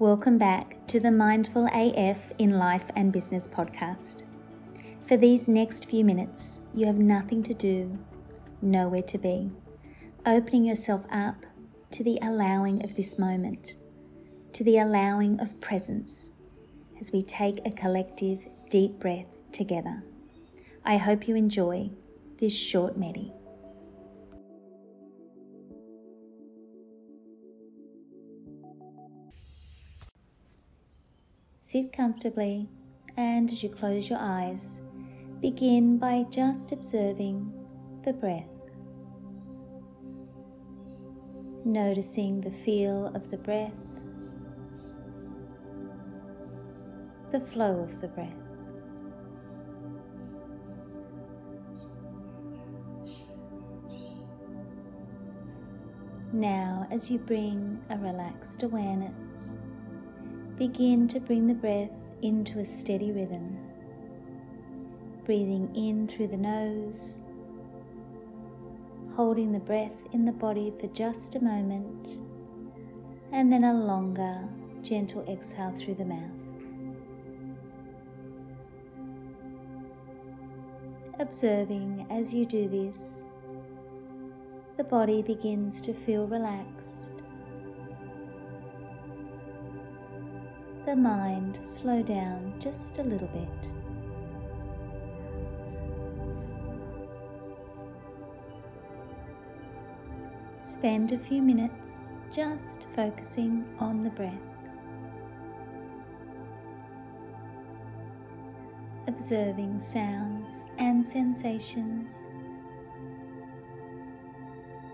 Welcome 0.00 0.38
back 0.38 0.84
to 0.88 0.98
the 0.98 1.12
Mindful 1.12 1.68
AF 1.72 2.32
in 2.36 2.58
Life 2.58 2.86
and 2.96 3.12
Business 3.12 3.46
podcast. 3.46 4.24
For 5.06 5.16
these 5.16 5.48
next 5.48 5.84
few 5.84 6.04
minutes, 6.04 6.62
you 6.74 6.86
have 6.86 6.96
nothing 6.96 7.44
to 7.44 7.54
do, 7.54 7.96
nowhere 8.60 9.02
to 9.02 9.18
be, 9.18 9.52
opening 10.26 10.64
yourself 10.64 11.04
up 11.12 11.46
to 11.92 12.02
the 12.02 12.18
allowing 12.20 12.82
of 12.82 12.96
this 12.96 13.20
moment, 13.20 13.76
to 14.54 14.64
the 14.64 14.78
allowing 14.78 15.38
of 15.38 15.60
presence 15.60 16.30
as 16.98 17.12
we 17.12 17.22
take 17.22 17.64
a 17.64 17.70
collective 17.70 18.48
deep 18.70 18.98
breath 18.98 19.28
together. 19.52 20.02
I 20.84 20.96
hope 20.96 21.28
you 21.28 21.36
enjoy 21.36 21.90
this 22.40 22.52
short 22.52 22.98
medi. 22.98 23.32
Sit 31.74 31.92
comfortably 31.92 32.68
and 33.16 33.50
as 33.50 33.60
you 33.60 33.68
close 33.68 34.08
your 34.08 34.20
eyes, 34.20 34.80
begin 35.40 35.98
by 35.98 36.24
just 36.30 36.70
observing 36.70 37.52
the 38.04 38.12
breath. 38.12 38.46
Noticing 41.64 42.40
the 42.40 42.52
feel 42.52 43.06
of 43.06 43.28
the 43.28 43.38
breath, 43.38 43.72
the 47.32 47.40
flow 47.40 47.80
of 47.80 48.00
the 48.00 48.06
breath. 48.06 48.30
Now, 56.32 56.86
as 56.92 57.10
you 57.10 57.18
bring 57.18 57.82
a 57.90 57.98
relaxed 57.98 58.62
awareness, 58.62 59.56
begin 60.56 61.08
to 61.08 61.18
bring 61.18 61.48
the 61.48 61.54
breath 61.54 61.90
into 62.22 62.60
a 62.60 62.64
steady 62.64 63.10
rhythm. 63.10 63.58
Breathing 65.24 65.74
in 65.74 66.06
through 66.06 66.28
the 66.28 66.36
nose, 66.36 67.22
holding 69.16 69.50
the 69.50 69.58
breath 69.58 69.96
in 70.12 70.24
the 70.24 70.32
body 70.32 70.72
for 70.78 70.86
just 70.88 71.34
a 71.34 71.42
moment, 71.42 72.20
and 73.32 73.52
then 73.52 73.64
a 73.64 73.74
longer, 73.74 74.48
gentle 74.82 75.24
exhale 75.28 75.72
through 75.72 75.94
the 75.94 76.04
mouth. 76.04 76.20
Observing 81.18 82.06
as 82.10 82.32
you 82.32 82.46
do 82.46 82.68
this, 82.68 83.24
the 84.76 84.84
body 84.84 85.20
begins 85.22 85.80
to 85.80 85.92
feel 85.92 86.28
relaxed. 86.28 87.13
The 90.94 91.00
mind 91.00 91.58
slow 91.60 92.04
down 92.04 92.54
just 92.60 92.98
a 92.98 93.02
little 93.02 93.26
bit. 93.26 93.48
Spend 100.60 101.10
a 101.10 101.18
few 101.18 101.42
minutes 101.42 102.06
just 102.32 102.86
focusing 102.94 103.64
on 103.80 104.02
the 104.02 104.10
breath. 104.10 104.38
Observing 109.08 109.80
sounds 109.80 110.66
and 110.78 111.04
sensations 111.08 112.28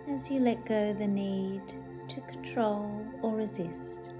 as 0.08 0.30
you 0.30 0.40
let 0.40 0.64
go 0.64 0.94
the 0.94 1.06
need 1.06 1.74
to 2.08 2.22
control 2.22 3.04
or 3.20 3.36
resist. 3.36 4.12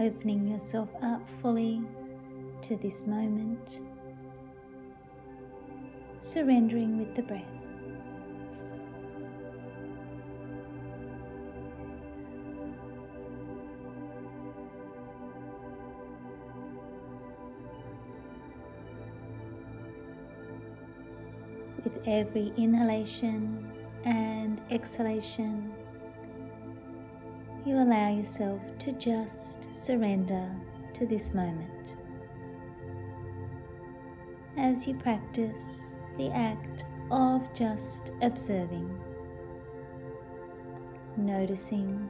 Opening 0.00 0.46
yourself 0.46 0.88
up 1.02 1.28
fully 1.42 1.82
to 2.62 2.76
this 2.76 3.06
moment, 3.06 3.80
surrendering 6.20 6.98
with 6.98 7.14
the 7.14 7.22
breath. 7.22 7.44
with 21.84 22.02
every 22.06 22.52
inhalation 22.56 23.70
and 24.04 24.60
exhalation, 24.70 25.67
you 27.68 27.76
allow 27.82 28.08
yourself 28.08 28.62
to 28.78 28.92
just 28.92 29.74
surrender 29.74 30.50
to 30.94 31.04
this 31.04 31.34
moment. 31.34 31.96
As 34.56 34.88
you 34.88 34.94
practice 34.94 35.92
the 36.16 36.30
act 36.30 36.86
of 37.10 37.42
just 37.52 38.10
observing, 38.22 38.98
noticing 41.18 42.08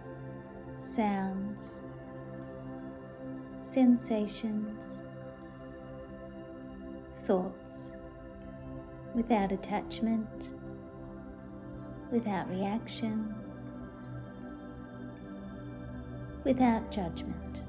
sounds, 0.77 1.81
sensations, 3.61 5.03
thoughts 7.25 7.97
without 9.13 9.51
attachment, 9.51 10.55
without 12.13 12.49
reaction, 12.49 13.35
without 16.48 16.91
judgment. 16.91 17.62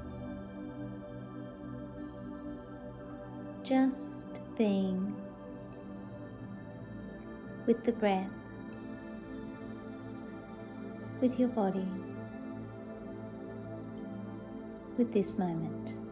Just 3.61 4.25
being 4.57 5.13
with 7.65 7.83
the 7.83 7.91
breath, 7.91 8.31
with 11.19 11.37
your 11.37 11.49
body, 11.49 11.85
with 14.97 15.11
this 15.11 15.37
moment. 15.37 16.08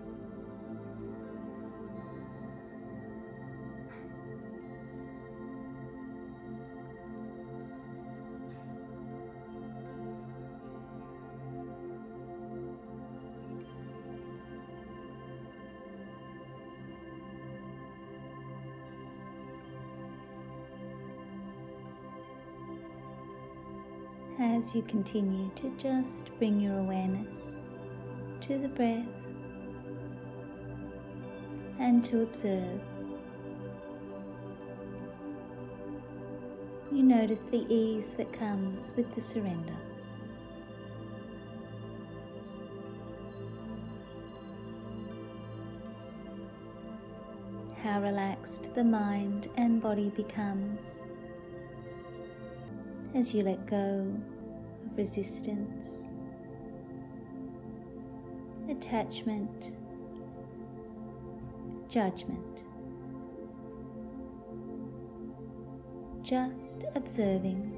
As 24.56 24.74
you 24.74 24.82
continue 24.84 25.52
to 25.56 25.70
just 25.78 26.30
bring 26.40 26.60
your 26.60 26.80
awareness 26.80 27.58
to 28.40 28.58
the 28.58 28.68
breath 28.70 29.06
and 31.80 32.04
to 32.06 32.22
observe. 32.22 32.82
You 36.92 37.04
notice 37.04 37.44
the 37.44 37.66
ease 37.68 38.12
that 38.12 38.32
comes 38.32 38.94
with 38.96 39.14
the 39.14 39.22
surrender. 39.22 39.76
How 47.84 48.02
relaxed 48.02 48.74
the 48.76 48.84
mind 48.84 49.50
and 49.58 49.82
body 49.82 50.10
becomes 50.16 51.06
as 53.14 53.34
you 53.34 53.44
let 53.44 53.66
go 53.66 54.06
resistance, 54.98 56.10
attachment, 58.68 59.74
judgment. 61.88 62.66
Just 66.24 66.84
observing 66.96 67.74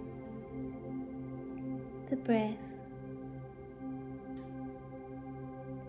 the 2.09 2.15
breath, 2.15 2.55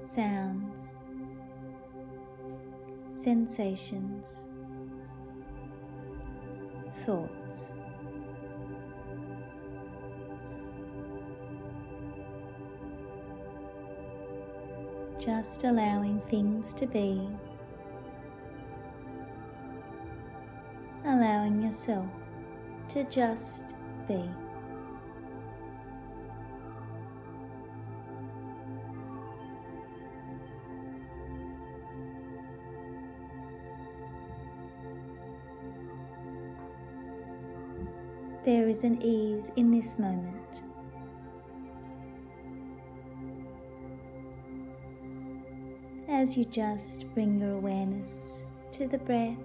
sounds, 0.02 0.96
sensations, 3.10 4.46
thoughts. 6.96 7.72
Just 15.20 15.64
allowing 15.64 16.18
things 16.30 16.72
to 16.72 16.86
be 16.86 17.28
allowing 21.04 21.62
yourself 21.62 22.06
to 22.88 23.04
just 23.04 23.64
be. 24.08 24.24
There 38.44 38.68
is 38.68 38.84
an 38.84 39.02
ease 39.02 39.52
in 39.56 39.70
this 39.70 39.98
moment. 39.98 40.69
As 46.10 46.36
you 46.36 46.44
just 46.44 47.06
bring 47.14 47.38
your 47.38 47.52
awareness 47.52 48.42
to 48.72 48.88
the 48.88 48.98
breath, 48.98 49.38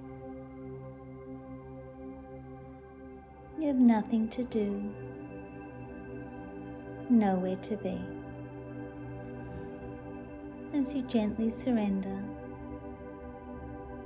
you 3.59 3.67
have 3.67 3.75
nothing 3.75 4.27
to 4.29 4.43
do, 4.45 4.91
nowhere 7.07 7.55
to 7.57 7.77
be. 7.77 8.01
As 10.73 10.95
you 10.95 11.03
gently 11.03 11.51
surrender 11.51 12.19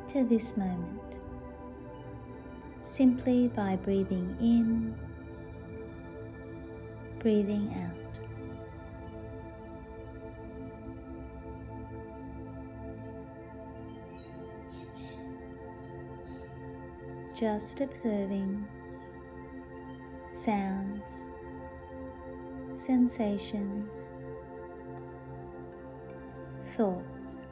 to 0.10 0.26
this 0.26 0.58
moment 0.58 1.20
simply 2.82 3.48
by 3.48 3.78
breathing 3.78 4.36
in, 4.42 4.96
breathing 7.20 7.74
out. 7.74 8.09
Just 17.40 17.80
observing 17.80 18.68
sounds, 20.34 21.24
sensations, 22.76 24.12
thoughts. 26.76 27.44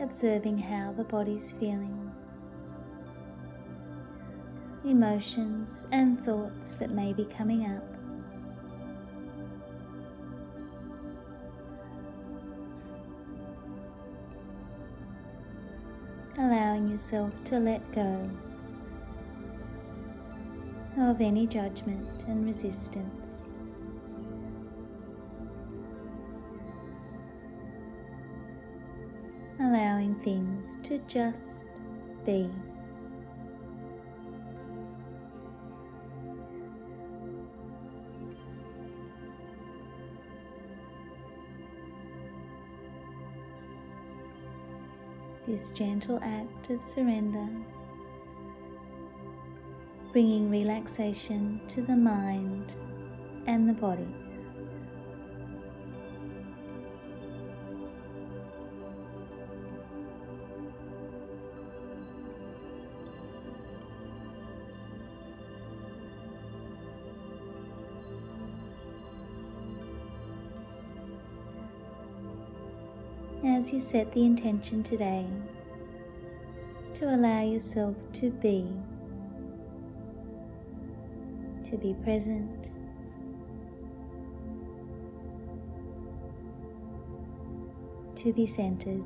observing 0.00 0.56
how 0.56 0.92
the 0.96 1.02
body's 1.02 1.50
feeling, 1.58 2.12
emotions 4.84 5.88
and 5.90 6.24
thoughts 6.24 6.72
that 6.78 6.90
may 6.92 7.12
be 7.12 7.24
coming 7.24 7.66
up. 7.66 7.97
Yourself 16.88 17.32
to 17.44 17.58
let 17.58 17.92
go 17.92 18.30
of 20.98 21.20
any 21.20 21.46
judgment 21.46 22.24
and 22.26 22.44
resistance. 22.46 23.48
allowing 29.60 30.14
things 30.14 30.78
to 30.84 30.98
just 31.08 31.66
be. 32.24 32.50
This 45.48 45.70
gentle 45.70 46.20
act 46.22 46.68
of 46.68 46.84
surrender, 46.84 47.48
bringing 50.12 50.50
relaxation 50.50 51.62
to 51.68 51.80
the 51.80 51.96
mind 51.96 52.76
and 53.46 53.66
the 53.66 53.72
body. 53.72 54.14
As 73.48 73.72
you 73.72 73.78
set 73.78 74.12
the 74.12 74.22
intention 74.22 74.82
today 74.82 75.26
to 76.94 77.12
allow 77.14 77.42
yourself 77.42 77.96
to 78.12 78.30
be, 78.30 78.66
to 81.64 81.76
be 81.78 81.94
present. 82.04 82.72
To 88.16 88.32
be 88.32 88.46
centered. 88.46 89.04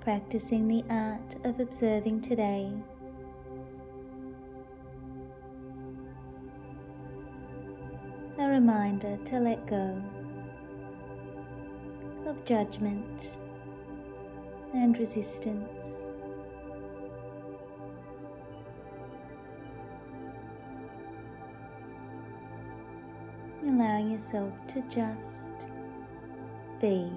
Practicing 0.00 0.68
the 0.68 0.84
art 0.90 1.36
of 1.44 1.58
observing 1.58 2.20
today 2.20 2.70
reminder 8.62 9.18
to 9.24 9.40
let 9.40 9.66
go 9.66 10.00
of 12.28 12.44
judgment 12.44 13.34
and 14.72 14.96
resistance. 14.96 16.02
Allowing 23.66 24.12
yourself 24.12 24.52
to 24.68 24.80
just 24.82 25.66
be. 26.80 27.10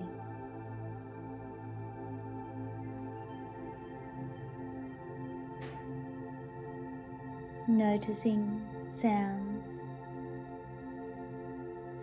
Noticing 7.68 8.66
sounds 8.88 9.45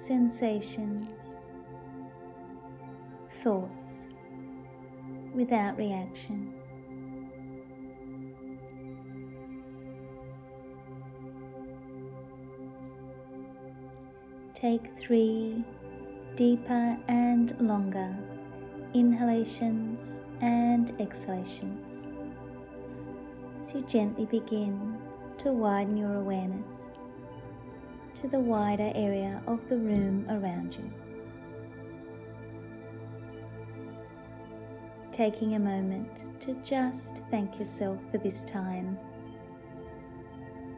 sensations, 0.06 1.38
thoughts 3.42 4.11
without 5.35 5.76
reaction. 5.76 6.52
Take 14.54 14.97
three 14.97 15.64
deeper 16.37 16.97
and 17.09 17.61
longer 17.61 18.16
inhalations 18.94 20.23
and 20.40 20.92
exhalations 21.00 22.06
as 23.61 23.75
you 23.75 23.80
gently 23.82 24.26
begin 24.26 24.99
to 25.38 25.52
widen 25.52 25.97
your 25.97 26.14
awareness 26.14 26.92
to 28.14 28.28
the 28.28 28.38
wider 28.38 28.92
area 28.95 29.42
of 29.47 29.69
the 29.69 29.76
room 29.76 30.26
around 30.28 30.75
you. 30.75 30.90
Taking 35.12 35.54
a 35.54 35.59
moment 35.59 36.40
to 36.40 36.54
just 36.62 37.23
thank 37.31 37.59
yourself 37.59 37.99
for 38.11 38.19
this 38.19 38.45
time. 38.45 38.99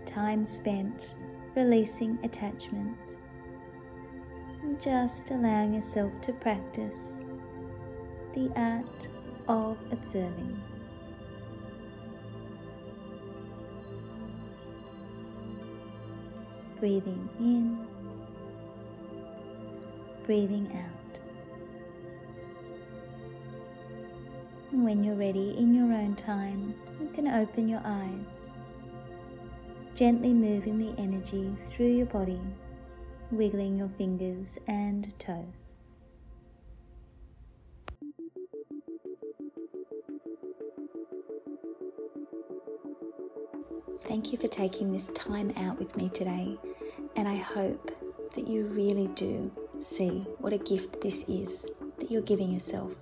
Time 0.07 0.45
spent 0.45 1.15
releasing 1.55 2.19
attachment 2.25 3.17
and 4.63 4.81
just 4.81 5.31
allowing 5.31 5.75
yourself 5.75 6.13
to 6.23 6.33
practice 6.33 7.23
the 8.35 8.51
art 8.57 9.09
of 9.47 9.79
observing. 9.93 10.61
Breathing 16.85 17.31
in, 17.41 17.79
breathing 20.27 20.71
out. 20.77 21.19
And 24.71 24.85
when 24.85 25.03
you're 25.03 25.15
ready 25.15 25.57
in 25.57 25.75
your 25.75 25.91
own 25.97 26.15
time, 26.15 26.75
you 27.01 27.09
can 27.15 27.27
open 27.29 27.69
your 27.69 27.81
eyes, 27.87 28.53
gently 29.95 30.35
moving 30.35 30.79
the 30.79 31.01
energy 31.01 31.57
through 31.71 31.97
your 31.97 32.05
body, 32.05 32.43
wiggling 33.31 33.79
your 33.79 33.89
fingers 33.97 34.59
and 34.67 35.19
toes. 35.19 35.77
Thank 44.03 44.33
you 44.33 44.39
for 44.39 44.49
taking 44.49 44.93
this 44.93 45.09
time 45.11 45.53
out 45.57 45.79
with 45.79 45.97
me 45.97 46.09
today, 46.09 46.57
and 47.17 47.29
I 47.29 47.37
hope 47.37 47.91
that 48.35 48.49
you 48.49 48.65
really 48.67 49.09
do 49.09 49.51
see 49.81 50.27
what 50.39 50.53
a 50.53 50.59
gift 50.59 51.01
this 51.01 51.25
is 51.29 51.69
that 51.99 52.11
you're 52.11 52.23
giving 52.23 52.53
yourself 52.53 52.93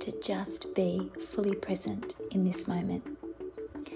to 0.00 0.12
just 0.20 0.74
be 0.74 1.10
fully 1.28 1.54
present 1.54 2.16
in 2.30 2.44
this 2.44 2.68
moment. 2.68 3.04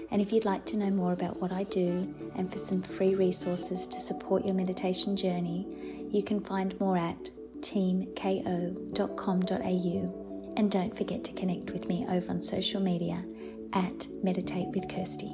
And 0.09 0.21
if 0.21 0.33
you'd 0.33 0.45
like 0.45 0.65
to 0.65 0.77
know 0.77 0.89
more 0.89 1.13
about 1.13 1.41
what 1.41 1.51
I 1.51 1.63
do 1.63 2.13
and 2.35 2.51
for 2.51 2.57
some 2.57 2.81
free 2.81 3.15
resources 3.15 3.87
to 3.87 3.99
support 3.99 4.45
your 4.45 4.55
meditation 4.55 5.15
journey, 5.15 5.65
you 6.11 6.21
can 6.23 6.41
find 6.41 6.77
more 6.79 6.97
at 6.97 7.29
teamko.com.au. 7.61 8.13
And 10.57 10.69
don't 10.69 10.97
forget 10.97 11.23
to 11.23 11.31
connect 11.31 11.71
with 11.71 11.87
me 11.87 12.05
over 12.09 12.29
on 12.29 12.41
social 12.41 12.81
media 12.81 13.23
at 13.71 14.07
Meditate 14.21 14.67
with 14.67 14.89
Kirsty. 14.89 15.31